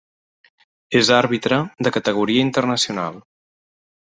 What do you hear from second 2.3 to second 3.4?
internacional.